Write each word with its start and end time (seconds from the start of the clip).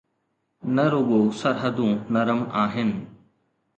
نه 0.75 0.85
رڳو 0.93 1.19
سرحدون 1.39 1.93
نرم 2.13 2.41
آهن. 2.63 2.89